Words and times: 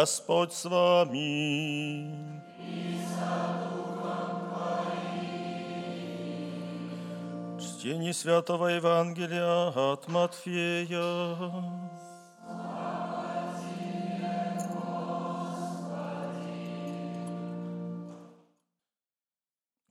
Господь 0.00 0.52
с 0.52 0.64
вами. 0.64 2.14
Чтение 7.60 8.14
Святого 8.14 8.68
Евангелия 8.68 9.92
от 9.92 10.06
Матфея. 10.06 11.02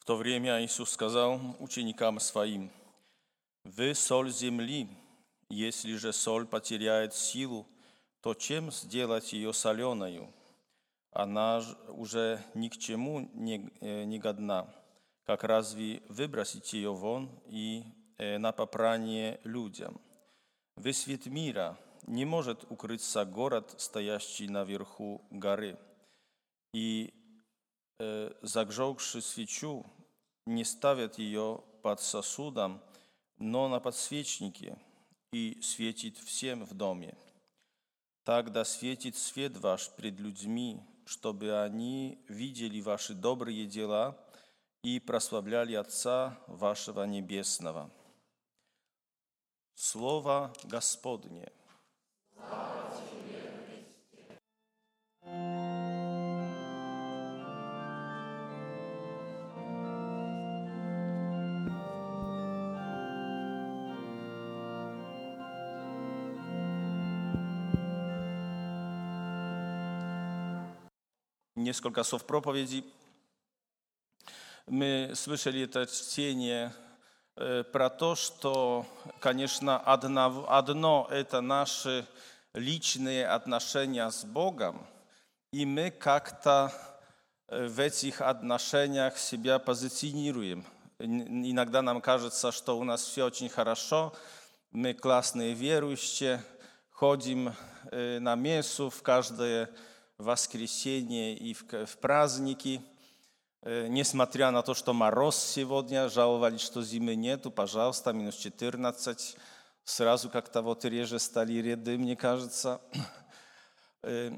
То 0.07 0.15
время 0.15 0.63
Иисус 0.63 0.91
сказал 0.91 1.37
ученикам 1.59 2.21
своим, 2.21 2.71
«Вы 3.65 3.93
соль 3.93 4.31
земли, 4.31 4.87
если 5.49 5.97
же 5.97 6.13
соль 6.13 6.47
потеряет 6.47 7.13
силу, 7.13 7.67
то 8.21 8.33
чем 8.33 8.71
сделать 8.71 9.33
ее 9.33 9.51
соленою? 9.51 10.33
Она 11.11 11.61
уже 11.89 12.41
ни 12.53 12.69
к 12.69 12.77
чему 12.77 13.29
не, 13.33 13.69
э, 13.81 14.05
не 14.05 14.17
годна, 14.17 14.73
как 15.25 15.43
разве 15.43 16.01
выбросить 16.07 16.71
ее 16.71 16.93
вон 16.93 17.29
и 17.45 17.83
э, 18.17 18.37
на 18.37 18.53
попрание 18.53 19.41
людям? 19.43 19.99
Вы 20.77 20.93
свет 20.93 21.25
мира, 21.25 21.77
не 22.03 22.23
может 22.23 22.63
укрыться 22.71 23.25
город, 23.25 23.75
стоящий 23.77 24.47
наверху 24.47 25.21
горы. 25.31 25.77
И 26.73 27.13
э, 27.99 28.31
зажегши 28.41 29.21
свечу, 29.21 29.85
не 30.47 30.63
ставят 30.63 31.19
ее 31.19 31.63
под 31.83 32.01
сосудом, 32.01 32.81
но 33.37 33.67
на 33.67 33.79
подсвечнике, 33.79 34.79
и 35.31 35.59
светит 35.61 36.17
всем 36.17 36.65
в 36.65 36.73
доме. 36.73 37.15
Так 38.23 38.51
да 38.51 38.65
светит 38.65 39.15
свет 39.15 39.57
ваш 39.57 39.89
пред 39.91 40.19
людьми, 40.19 40.81
чтобы 41.05 41.61
они 41.61 42.23
видели 42.27 42.81
ваши 42.81 43.13
добрые 43.13 43.65
дела 43.65 44.17
и 44.83 44.99
прославляли 44.99 45.75
Отца 45.75 46.37
вашего 46.47 47.03
Небесного. 47.03 47.91
Слово 49.75 50.53
Господне. 50.63 51.51
Несколько 71.57 72.03
слов 72.03 72.23
проповеди. 72.23 72.83
Мы 74.67 75.13
слышали 75.15 75.63
это 75.63 75.87
чтение 75.87 76.71
э, 77.35 77.63
про 77.63 77.89
то, 77.89 78.13
что, 78.13 78.85
конечно, 79.19 79.79
одно, 79.79 80.45
одно 80.47 81.07
это 81.09 81.41
наши 81.41 82.05
личные 82.53 83.25
отношения 83.25 84.07
с 84.07 84.23
Богом, 84.23 84.85
и 85.51 85.65
мы 85.65 85.89
как-то 85.89 86.71
э, 87.47 87.65
в 87.65 87.79
этих 87.79 88.21
отношениях 88.21 89.17
себя 89.17 89.57
позиционируем. 89.57 90.63
Ин- 90.99 91.43
Иногда 91.49 91.81
нам 91.81 92.01
кажется, 92.01 92.51
что 92.51 92.77
у 92.77 92.83
нас 92.83 93.01
все 93.01 93.25
очень 93.25 93.49
хорошо, 93.49 94.15
мы 94.69 94.93
классные 94.93 95.55
верующие, 95.55 96.39
ходим 96.91 97.51
э, 97.89 98.19
на 98.19 98.35
мессу 98.35 98.91
в 98.91 99.01
каждое 99.01 99.71
воскресенье 100.17 101.35
и 101.35 101.53
в, 101.53 101.97
праздники. 101.97 102.81
Э, 103.61 103.87
Несмотря 103.87 104.51
на 104.51 104.61
то, 104.61 104.73
что 104.73 104.93
мороз 104.93 105.37
сегодня, 105.37 106.09
жаловались, 106.09 106.61
что 106.61 106.81
зимы 106.81 107.15
нету, 107.15 107.51
пожалуйста, 107.51 108.13
минус 108.13 108.35
14. 108.35 109.37
Сразу 109.83 110.29
как-то 110.29 110.61
вот 110.61 110.85
реже 110.85 111.19
стали 111.19 111.53
ряды, 111.53 111.97
мне 111.97 112.15
кажется. 112.15 112.81
Э, 114.03 114.31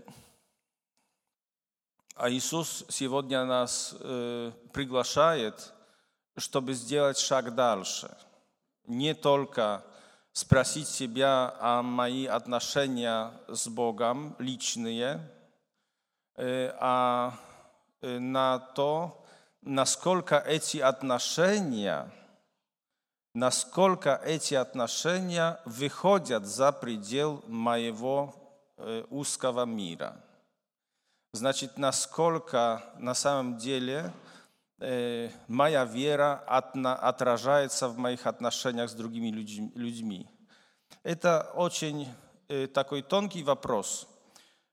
А 2.21 2.29
Иисус 2.29 2.83
сегодня 2.89 3.45
нас 3.45 3.95
э, 3.97 4.51
приглашает, 4.73 5.73
чтобы 6.35 6.73
сделать 6.73 7.17
шаг 7.17 7.55
дальше. 7.55 8.09
Не 8.87 9.13
только 9.13 9.85
спросить 10.33 10.89
себя 10.89 11.55
о 11.61 11.81
мои 11.81 12.25
отношения 12.25 13.31
с 13.47 13.69
Богом 13.69 14.35
личные, 14.37 15.31
а 16.41 17.33
на 18.01 18.59
то, 18.59 19.25
насколько 19.61 20.37
эти 20.37 20.77
отношения, 20.77 22.09
насколько 23.33 24.21
эти 24.23 24.53
отношения 24.53 25.59
выходят 25.65 26.45
за 26.45 26.71
предел 26.71 27.43
моего 27.47 28.33
узкого 29.09 29.65
мира. 29.65 30.23
Значит, 31.33 31.77
насколько 31.77 32.81
на 32.97 33.13
самом 33.13 33.57
деле 33.57 34.13
моя 35.47 35.83
вера 35.83 36.41
отражается 36.47 37.89
в 37.89 37.97
моих 37.97 38.25
отношениях 38.25 38.89
с 38.89 38.93
другими 38.93 39.27
людь- 39.29 39.75
людьми. 39.75 40.29
Это 41.03 41.51
очень 41.53 42.07
такой 42.73 43.01
тонкий 43.01 43.43
вопрос, 43.43 44.07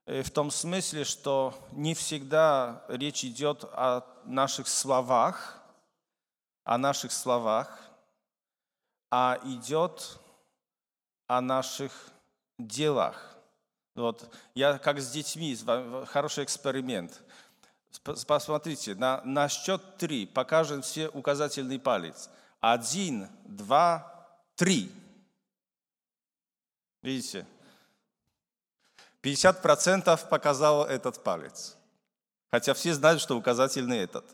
в 0.07 0.31
том 0.31 0.51
смысле, 0.51 1.05
что 1.05 1.53
не 1.73 1.95
всегда 1.95 2.85
речь 2.89 3.25
идет 3.25 3.65
о 3.65 4.03
наших 4.25 4.69
словах, 4.69 5.61
о 6.65 6.79
наших 6.79 7.11
словах, 7.11 7.81
а 9.11 9.41
идет 9.45 10.21
о 11.27 11.41
наших 11.41 11.93
делах. 12.59 13.37
Вот. 13.97 14.33
Я 14.55 14.79
как 14.79 15.01
с 15.01 15.11
детьми, 15.11 15.57
хороший 16.07 16.45
эксперимент. 16.45 17.23
Сп- 17.91 18.27
Посмотрите, 18.27 18.95
на, 18.95 19.23
на 19.25 19.49
счет 19.49 19.97
три 19.97 20.27
покажем 20.27 20.83
все 20.83 21.09
указательный 21.09 21.81
палец. 21.81 22.31
Один, 22.61 23.29
два, 23.45 24.39
три. 24.55 24.93
Видите? 27.03 27.47
50% 29.27 30.29
показал 30.29 30.87
этот 30.87 31.25
палец. 31.25 31.77
Хотя 32.53 32.75
все 32.75 32.95
знают, 32.95 33.21
что 33.21 33.37
указательный 33.37 33.99
этот. 33.99 34.25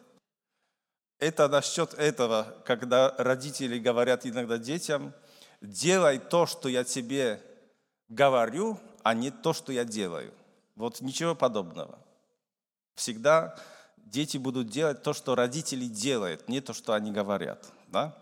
Это 1.18 1.48
насчет 1.48 1.94
этого, 1.94 2.54
когда 2.66 3.14
родители 3.16 3.78
говорят 3.78 4.26
иногда 4.26 4.58
детям, 4.58 5.14
делай 5.62 6.18
то, 6.18 6.44
что 6.44 6.68
я 6.68 6.84
тебе 6.84 7.40
говорю, 8.10 8.78
а 9.02 9.14
не 9.14 9.30
то, 9.30 9.54
что 9.54 9.72
я 9.72 9.84
делаю. 9.84 10.34
Вот 10.76 11.00
ничего 11.00 11.34
подобного. 11.34 11.98
Всегда 12.94 13.56
дети 13.96 14.36
будут 14.36 14.68
делать 14.68 15.02
то, 15.02 15.14
что 15.14 15.34
родители 15.34 15.86
делают, 15.86 16.48
не 16.48 16.60
то, 16.60 16.74
что 16.74 16.92
они 16.92 17.12
говорят. 17.12 17.66
Да? 17.86 18.14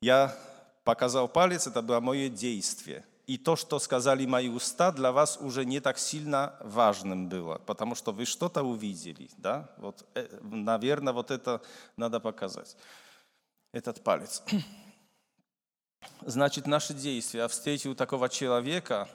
Я 0.00 0.34
показал 0.82 1.28
палец, 1.28 1.66
это 1.66 1.82
было 1.82 2.00
мое 2.00 2.30
действие. 2.30 3.04
И 3.30 3.38
то, 3.38 3.54
что 3.54 3.78
сказали 3.78 4.26
мои 4.26 4.48
уста, 4.48 4.90
для 4.90 5.12
вас 5.12 5.38
уже 5.40 5.64
не 5.64 5.78
так 5.78 5.98
сильно 5.98 6.56
важным 6.58 7.28
было, 7.28 7.58
потому 7.58 7.94
что 7.94 8.10
вы 8.10 8.24
что-то 8.24 8.64
увидели. 8.64 9.30
Да? 9.36 9.70
Вот, 9.76 10.04
э, 10.14 10.26
наверное, 10.42 11.12
вот 11.12 11.30
это 11.30 11.62
надо 11.96 12.18
показать, 12.18 12.76
этот 13.70 14.02
палец. 14.02 14.42
Значит, 16.22 16.66
наши 16.66 16.92
действия. 16.92 17.46
Встретил 17.46 17.94
такого 17.94 18.28
человека, 18.28 19.08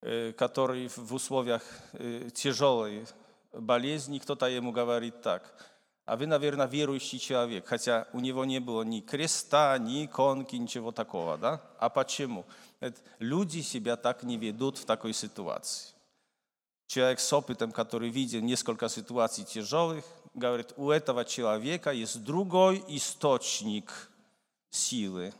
э, 0.00 0.32
который 0.32 0.88
в 0.88 1.12
условиях 1.12 1.62
э, 1.92 2.30
тяжелой 2.32 3.06
болезни, 3.52 4.20
кто-то 4.20 4.46
ему 4.46 4.72
говорит 4.72 5.20
так, 5.20 5.42
а 6.06 6.16
вы, 6.16 6.26
наверное, 6.26 6.66
верующий 6.66 7.18
человек, 7.18 7.66
хотя 7.66 8.06
у 8.12 8.20
него 8.20 8.44
не 8.44 8.60
было 8.60 8.82
ни 8.82 9.00
креста, 9.00 9.78
ни 9.78 10.04
иконки, 10.04 10.56
ничего 10.56 10.92
такого, 10.92 11.38
да? 11.38 11.62
А 11.78 11.88
почему? 11.88 12.44
Это 12.80 13.00
люди 13.18 13.60
себя 13.62 13.96
так 13.96 14.22
не 14.22 14.36
ведут 14.36 14.76
в 14.76 14.84
такой 14.84 15.14
ситуации. 15.14 15.94
Человек 16.86 17.20
с 17.20 17.32
опытом, 17.32 17.72
который 17.72 18.10
видел 18.10 18.40
несколько 18.40 18.88
ситуаций 18.90 19.44
тяжелых, 19.44 20.04
говорит, 20.34 20.74
у 20.76 20.90
этого 20.90 21.24
человека 21.24 21.90
есть 21.90 22.22
другой 22.22 22.84
источник 22.88 24.10
силы 24.70 25.32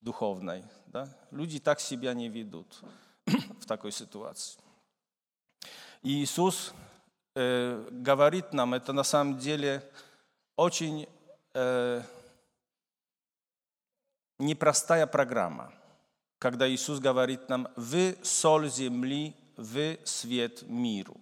духовной. 0.00 0.64
Да? 0.86 1.08
Люди 1.30 1.58
так 1.58 1.80
себя 1.80 2.14
не 2.14 2.28
ведут 2.28 2.80
в 3.26 3.66
такой 3.66 3.92
ситуации. 3.92 4.58
И 6.02 6.24
Иисус 6.24 6.72
э, 7.34 7.88
говорит 7.90 8.52
нам, 8.52 8.74
это 8.74 8.92
на 8.92 9.04
самом 9.04 9.38
деле 9.38 9.82
очень 10.56 11.08
э, 11.54 12.02
непростая 14.38 15.06
программа, 15.06 15.72
когда 16.38 16.68
Иисус 16.68 16.98
говорит 16.98 17.48
нам, 17.48 17.68
вы 17.76 18.16
соль 18.22 18.68
земли, 18.68 19.34
вы 19.56 20.00
свет 20.04 20.62
миру. 20.62 21.20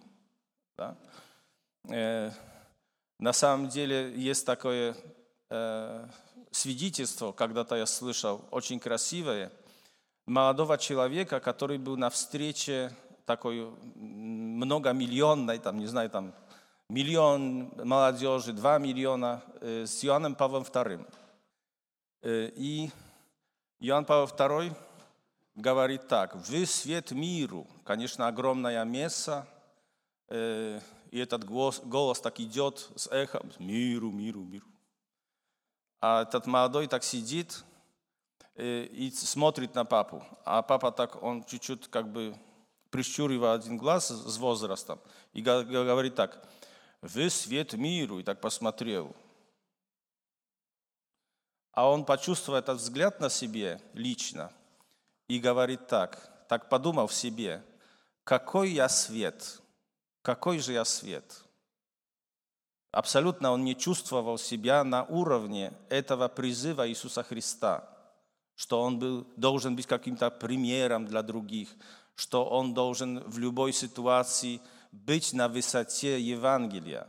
Да? 0.77 0.97
Э, 1.89 2.31
на 3.19 3.33
самом 3.33 3.67
деле 3.67 4.13
есть 4.15 4.45
такое 4.45 4.95
э, 5.49 6.07
свидетельство, 6.51 7.31
когда-то 7.31 7.75
я 7.75 7.85
слышал, 7.85 8.45
очень 8.51 8.79
красивое, 8.79 9.51
молодого 10.25 10.77
человека, 10.77 11.39
который 11.39 11.77
был 11.77 11.97
на 11.97 12.09
встрече 12.09 12.93
такой 13.29 13.71
многомиллионной, 13.95 15.59
там, 15.59 15.77
не 15.77 15.85
знаю, 15.85 16.09
там, 16.09 16.33
миллион 16.89 17.71
молодежи, 17.83 18.53
два 18.53 18.79
миллиона 18.79 19.43
э, 19.61 19.85
с 19.85 20.03
Иоанном 20.03 20.33
Павлом 20.33 20.63
II. 20.63 21.05
Э, 22.23 22.51
и 22.55 22.89
Иоанн 23.81 24.05
Павел 24.05 24.25
II 24.25 24.75
говорит 25.53 26.07
так, 26.07 26.35
«Вы 26.47 26.65
свет 26.65 27.11
миру». 27.11 27.67
Конечно, 27.83 28.27
огромное 28.27 28.83
место, 28.83 29.45
э, 30.29 30.79
и 31.11 31.19
этот 31.19 31.43
голос, 31.43 31.81
голос 31.83 32.19
так 32.19 32.39
идет 32.39 32.89
с 32.95 33.05
эхом, 33.11 33.51
«Миру, 33.59 34.09
миру, 34.09 34.39
миру». 34.39 34.65
А 36.01 36.23
этот 36.23 36.47
молодой 36.47 36.87
так 36.87 37.03
сидит 37.03 37.63
и 38.55 39.11
смотрит 39.15 39.75
на 39.75 39.85
папу. 39.85 40.23
А 40.45 40.63
папа 40.63 40.91
так, 40.91 41.21
он 41.21 41.43
чуть-чуть 41.43 41.87
как 41.89 42.11
бы 42.11 42.35
прищуривая 42.89 43.53
один 43.53 43.77
глаз 43.77 44.09
с 44.09 44.37
возрастом, 44.37 44.99
и 45.33 45.41
говорит 45.41 46.15
так, 46.15 46.47
«Вы 47.01 47.29
свет 47.29 47.73
миру», 47.73 48.19
и 48.19 48.23
так 48.23 48.41
посмотрел. 48.41 49.15
А 51.71 51.89
он 51.89 52.03
почувствовал 52.03 52.59
этот 52.59 52.79
взгляд 52.79 53.19
на 53.19 53.29
себе 53.29 53.81
лично 53.93 54.51
и 55.27 55.39
говорит 55.39 55.87
так, 55.87 56.45
так 56.49 56.67
подумал 56.67 57.07
в 57.07 57.13
себе, 57.13 57.63
«Какой 58.23 58.71
я 58.71 58.89
свет? 58.89 59.61
Какой 60.21 60.59
же 60.59 60.73
я 60.73 60.83
свет?» 60.83 61.43
Абсолютно 62.91 63.51
он 63.51 63.63
не 63.63 63.75
чувствовал 63.75 64.37
себя 64.37 64.83
на 64.83 65.03
уровне 65.03 65.73
этого 65.89 66.27
призыва 66.27 66.89
Иисуса 66.89 67.23
Христа, 67.23 67.87
что 68.55 68.81
он 68.81 68.97
был, 68.99 69.27
должен 69.37 69.75
быть 69.75 69.85
каким-то 69.85 70.31
примером 70.31 71.05
для 71.05 71.21
других, 71.21 71.69
что 72.19 72.43
он 72.43 72.73
должен 72.73 73.23
в 73.29 73.39
любой 73.39 73.71
ситуации 73.71 74.59
быть 74.91 75.31
на 75.31 75.47
высоте 75.47 76.19
Евангелия, 76.19 77.07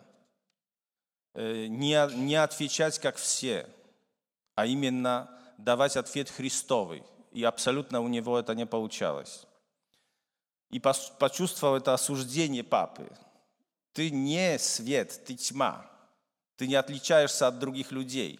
э, 1.35 1.67
не, 1.67 2.15
не 2.15 2.37
отвечать 2.37 2.97
как 3.01 3.17
все, 3.17 3.67
а 4.55 4.67
именно 4.67 5.29
давать 5.59 5.97
ответ 5.97 6.31
Христовый. 6.31 7.03
И 7.33 7.43
абсолютно 7.43 8.01
у 8.01 8.07
него 8.07 8.39
это 8.39 8.55
не 8.55 8.67
получалось. 8.67 9.47
И 10.71 10.79
почувствовал 10.79 11.75
это 11.75 11.93
осуждение 11.93 12.63
папы. 12.63 13.11
Ты 13.93 14.11
не 14.11 14.61
свет, 14.61 15.23
ты 15.27 15.35
тьма. 15.35 15.91
Ты 16.55 16.69
не 16.69 16.77
отличаешься 16.77 17.49
от 17.49 17.59
других 17.59 17.91
людей. 17.91 18.39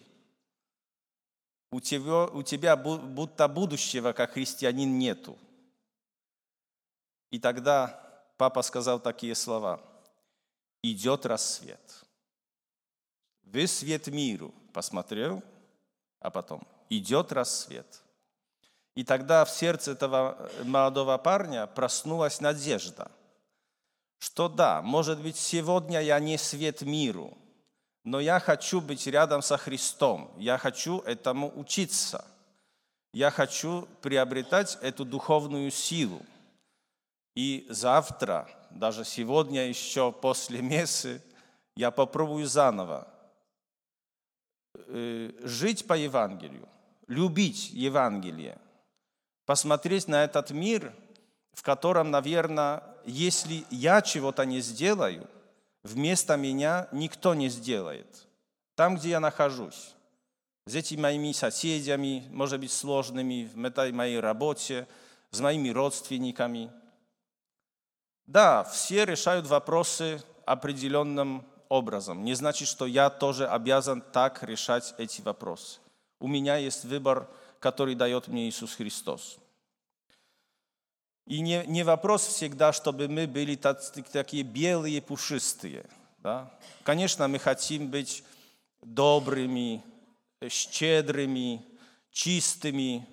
У 1.69 1.81
тебя, 1.81 2.27
у 2.27 2.43
тебя 2.43 2.77
будто 2.77 3.49
будущего 3.49 4.13
как 4.13 4.31
христианин 4.31 4.97
нету. 4.97 5.37
И 7.31 7.39
тогда 7.39 7.99
папа 8.37 8.61
сказал 8.61 8.99
такие 8.99 9.35
слова. 9.35 9.81
«Идет 10.83 11.25
рассвет». 11.25 12.05
Вы 13.43 13.67
свет 13.67 14.07
миру 14.07 14.53
посмотрел, 14.73 15.43
а 16.19 16.29
потом 16.29 16.65
идет 16.89 17.31
рассвет. 17.31 18.01
И 18.95 19.03
тогда 19.03 19.45
в 19.45 19.49
сердце 19.49 19.91
этого 19.91 20.49
молодого 20.63 21.17
парня 21.17 21.67
проснулась 21.67 22.41
надежда, 22.41 23.11
что 24.19 24.49
да, 24.49 24.81
может 24.81 25.19
быть, 25.19 25.37
сегодня 25.37 26.01
я 26.01 26.19
не 26.19 26.37
свет 26.37 26.81
миру, 26.81 27.37
но 28.03 28.19
я 28.19 28.39
хочу 28.39 28.81
быть 28.81 29.07
рядом 29.07 29.41
со 29.41 29.57
Христом, 29.57 30.31
я 30.37 30.57
хочу 30.57 30.99
этому 30.99 31.51
учиться, 31.57 32.25
я 33.13 33.31
хочу 33.31 33.87
приобретать 34.01 34.77
эту 34.81 35.05
духовную 35.05 35.71
силу. 35.71 36.21
И 37.35 37.65
завтра, 37.69 38.49
даже 38.71 39.05
сегодня 39.05 39.67
еще 39.67 40.11
после 40.11 40.61
мессы, 40.61 41.21
я 41.75 41.91
попробую 41.91 42.45
заново 42.45 43.07
э, 44.73 45.31
жить 45.43 45.87
по 45.87 45.93
Евангелию, 45.93 46.67
любить 47.07 47.69
Евангелие, 47.71 48.57
посмотреть 49.45 50.07
на 50.07 50.25
этот 50.25 50.51
мир, 50.51 50.93
в 51.53 51.63
котором, 51.63 52.11
наверное, 52.11 52.83
если 53.05 53.65
я 53.69 54.01
чего-то 54.01 54.45
не 54.45 54.59
сделаю, 54.59 55.29
вместо 55.83 56.35
меня 56.35 56.89
никто 56.91 57.33
не 57.33 57.47
сделает. 57.47 58.27
Там, 58.75 58.95
где 58.97 59.11
я 59.11 59.19
нахожусь, 59.21 59.95
с 60.67 60.75
этими 60.75 61.01
моими 61.01 61.31
соседями, 61.31 62.25
может 62.31 62.59
быть, 62.59 62.71
сложными, 62.71 63.49
в 63.53 63.63
этой 63.65 63.91
моей 63.93 64.19
работе, 64.19 64.85
с 65.31 65.39
моими 65.39 65.69
родственниками– 65.69 66.69
да, 68.31 68.63
все 68.63 69.03
решают 69.05 69.45
вопросы 69.47 70.23
определенным 70.45 71.45
образом. 71.67 72.23
Не 72.23 72.33
значит, 72.33 72.67
что 72.67 72.85
я 72.85 73.09
тоже 73.09 73.45
обязан 73.45 74.01
так 74.01 74.41
решать 74.43 74.95
эти 74.97 75.21
вопросы. 75.21 75.79
У 76.17 76.27
меня 76.27 76.55
есть 76.55 76.85
выбор, 76.85 77.27
который 77.59 77.93
дает 77.93 78.29
мне 78.29 78.47
Иисус 78.47 78.75
Христос. 78.75 79.37
И 81.27 81.41
не, 81.41 81.65
не 81.67 81.83
вопрос 81.83 82.25
всегда, 82.25 82.71
чтобы 82.71 83.09
мы 83.09 83.27
были 83.27 83.55
так, 83.55 83.81
такие 84.11 84.43
белые, 84.43 85.01
пушистые. 85.01 85.85
Да? 86.19 86.49
Конечно, 86.83 87.27
мы 87.27 87.37
хотим 87.37 87.89
быть 87.89 88.23
добрыми, 88.81 89.83
щедрыми, 90.47 91.65
чистыми, 92.11 93.05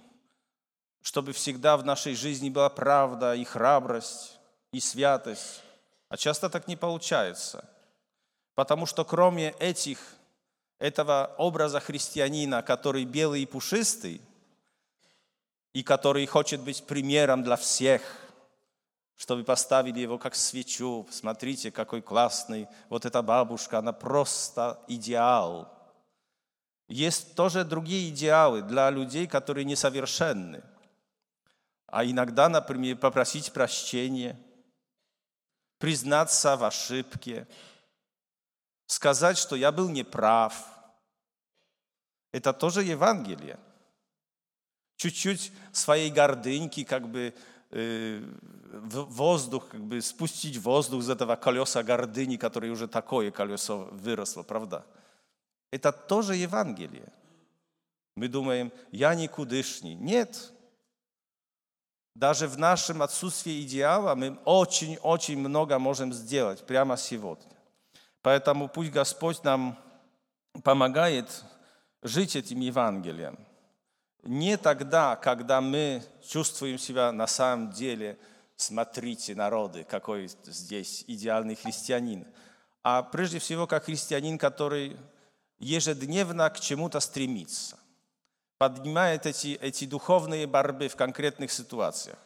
чтобы 1.03 1.33
всегда 1.33 1.77
в 1.77 1.85
нашей 1.85 2.15
жизни 2.15 2.51
была 2.51 2.71
правда 2.71 3.35
и 3.35 3.43
храбрость 3.43 4.38
и 4.73 4.81
святость. 4.81 5.63
А 6.09 6.17
часто 6.17 6.49
так 6.49 6.69
не 6.69 6.77
получается. 6.77 7.69
Потому 8.55 8.87
что 8.87 9.05
кроме 9.05 9.51
этих, 9.59 9.99
этого 10.79 11.35
образа 11.39 11.81
христианина, 11.81 12.63
который 12.63 13.05
белый 13.05 13.43
и 13.43 13.47
пушистый, 13.47 14.21
и 15.73 15.83
который 15.83 16.27
хочет 16.27 16.61
быть 16.61 16.85
примером 16.87 17.43
для 17.43 17.57
всех, 17.57 18.03
чтобы 19.17 19.45
поставили 19.45 20.01
его 20.01 20.19
как 20.19 20.35
свечу. 20.35 21.07
Смотрите, 21.11 21.71
какой 21.71 22.01
классный. 22.01 22.69
Вот 22.89 23.05
эта 23.05 23.23
бабушка, 23.23 23.79
она 23.79 23.93
просто 23.93 24.81
идеал. 24.87 25.69
Есть 26.89 27.35
тоже 27.35 27.65
другие 27.65 28.09
идеалы 28.11 28.63
для 28.63 28.89
людей, 28.91 29.27
которые 29.27 29.65
несовершенны. 29.65 30.63
А 31.87 32.05
иногда, 32.05 32.49
например, 32.49 32.97
попросить 32.97 33.53
прощения– 33.53 34.41
признаться 35.79 36.57
в 36.57 36.65
ошибке, 36.65 37.47
сказать, 38.87 39.39
что 39.39 39.57
я 39.57 39.73
был 39.73 39.89
неправ. 39.89 40.55
Это 42.33 42.53
тоже 42.53 42.83
Евангелие. 42.83 43.59
Чуть-чуть 44.97 45.53
своей 45.73 46.11
гордыньки 46.11 46.85
как 46.85 47.09
бы 47.09 47.35
э, 47.71 48.21
воздух, 48.73 49.69
как 49.69 49.81
бы 49.81 50.01
спустить 50.01 50.59
воздух 50.59 51.03
из 51.03 51.11
этого 51.11 51.37
колеса 51.37 51.83
гордыни, 51.83 52.37
которое 52.37 52.73
уже 52.73 52.89
такое 52.89 53.31
колесо 53.31 53.89
выросло, 53.93 54.43
правда? 54.43 54.85
Это 55.71 55.93
тоже 55.93 56.35
Евангелие. 56.35 57.13
Мы 58.17 58.27
думаем, 58.27 58.73
я 58.91 59.15
никудышний. 59.15 59.95
Нет, 59.95 60.53
даже 62.19 62.49
в 62.49 62.59
нашем 62.59 63.01
отсутствии 63.03 63.63
идеала 63.63 64.17
мы 64.17 64.37
очень-очень 64.45 65.39
много 65.39 65.79
можем 65.79 66.13
сделать 66.13 66.67
прямо 66.67 66.97
сегодня. 66.97 67.57
Поэтому 68.23 68.69
пусть 68.69 68.91
Господь 68.91 69.45
нам 69.45 69.79
помогает 70.65 71.45
жить 72.03 72.35
этим 72.35 72.59
Евангелием. 72.59 73.39
Не 74.25 74.57
тогда, 74.57 75.15
когда 75.15 75.61
мы 75.61 76.03
чувствуем 76.29 76.77
себя 76.77 77.13
на 77.13 77.29
самом 77.29 77.71
деле, 77.71 78.19
смотрите, 78.57 79.37
народы, 79.37 79.87
какой 79.89 80.29
здесь 80.45 81.05
идеальный 81.07 81.55
христианин, 81.55 82.27
а 82.83 83.05
прежде 83.05 83.39
всего 83.39 83.69
как 83.69 83.85
христианин, 83.85 84.39
который 84.39 84.97
ежедневно 85.61 86.51
к 86.51 86.59
чему-то 86.59 86.99
стремится, 86.99 87.79
поднимает 88.59 89.25
эти, 89.25 89.55
эти 89.61 89.85
духовные 89.85 90.47
борьбы 90.47 90.89
в 90.89 90.97
конкретных 90.97 91.51
ситуациях. 91.53 92.19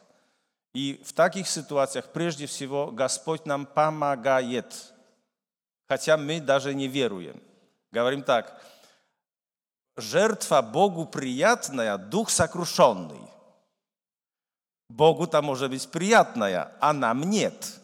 И 0.75 1.03
в 1.05 1.13
таких 1.13 1.47
ситуациях 1.47 2.07
прежде 2.13 2.47
всего 2.47 2.91
Господь 2.91 3.45
нам 3.45 3.67
помогает, 3.67 4.95
хотя 5.87 6.17
мы 6.17 6.41
даже 6.41 6.75
не 6.75 6.89
веруем. 6.89 7.43
Говорим 7.91 8.23
так, 8.23 8.59
жертва 9.97 10.63
Богу 10.63 11.05
приятная, 11.05 11.99
дух 11.99 12.31
сокрушенный. 12.31 13.21
Богу-то 14.89 15.43
может 15.43 15.71
быть 15.71 15.91
приятная, 15.91 16.73
а 16.81 16.95
нам 16.95 17.23
нет. 17.23 17.79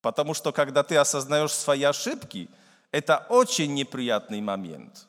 Потому 0.00 0.34
что 0.34 0.52
когда 0.52 0.84
ты 0.84 0.96
осознаешь 0.96 1.52
свои 1.52 1.82
ошибки, 1.82 2.48
это 2.92 3.26
очень 3.28 3.74
неприятный 3.74 4.40
момент. 4.40 5.08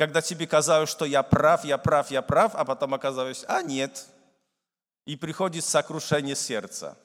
Когда 0.00 0.22
тебе 0.22 0.46
казалось, 0.46 0.88
что 0.88 1.04
я 1.04 1.22
прав, 1.22 1.62
я 1.62 1.76
прав, 1.76 2.10
я 2.10 2.22
прав, 2.22 2.54
а 2.54 2.64
потом 2.64 2.94
оказалось, 2.94 3.44
а 3.46 3.60
нет. 3.60 4.06
И 5.04 5.14
приходит 5.14 5.62
сокрушение 5.62 6.36
сердца. 6.36 6.96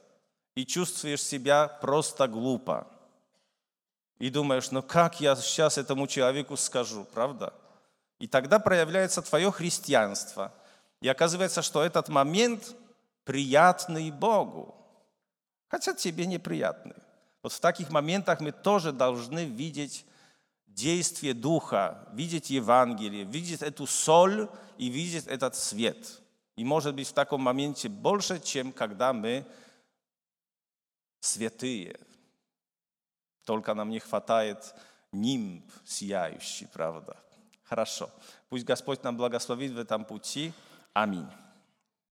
И 0.55 0.65
чувствуешь 0.65 1.21
себя 1.21 1.67
просто 1.67 2.25
глупо. 2.29 2.87
И 4.17 4.29
думаешь, 4.29 4.71
ну 4.71 4.81
как 4.81 5.19
я 5.19 5.35
сейчас 5.35 5.77
этому 5.77 6.07
человеку 6.07 6.55
скажу, 6.55 7.05
правда? 7.13 7.53
И 8.17 8.27
тогда 8.27 8.59
проявляется 8.59 9.21
твое 9.21 9.51
христианство. 9.51 10.53
И 11.01 11.09
оказывается, 11.09 11.61
что 11.61 11.83
этот 11.83 12.07
момент 12.07 12.77
приятный 13.25 14.09
Богу, 14.09 14.73
хотя 15.67 15.93
тебе 15.93 16.25
неприятный. 16.25 16.95
Вот 17.43 17.51
в 17.51 17.59
таких 17.59 17.89
моментах 17.89 18.39
мы 18.39 18.53
тоже 18.53 18.93
должны 18.93 19.43
видеть 19.43 20.05
действие 20.75 21.33
Духа, 21.33 22.07
видеть 22.13 22.49
Евангелие, 22.49 23.23
видеть 23.23 23.61
эту 23.61 23.87
соль 23.87 24.49
и 24.77 24.89
видеть 24.89 25.25
этот 25.27 25.55
свет. 25.55 26.21
И 26.55 26.63
может 26.63 26.93
быть 26.93 27.07
в 27.07 27.13
таком 27.13 27.41
моменте 27.41 27.89
больше, 27.89 28.39
чем 28.39 28.71
когда 28.71 29.13
мы 29.13 29.45
святые. 31.19 31.99
Только 33.45 33.73
нам 33.73 33.89
не 33.89 33.99
хватает 33.99 34.75
нимб 35.11 35.65
сияющий, 35.85 36.67
правда? 36.67 37.17
Хорошо. 37.63 38.09
Пусть 38.49 38.65
Господь 38.65 39.03
нам 39.03 39.17
благословит 39.17 39.71
в 39.71 39.79
этом 39.79 40.05
пути. 40.05 40.53
Аминь. 40.93 41.27